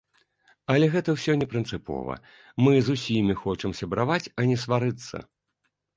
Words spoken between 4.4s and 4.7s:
не